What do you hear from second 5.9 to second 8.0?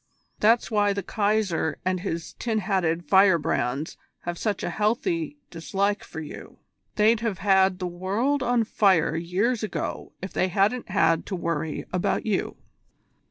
for you. They'd have had the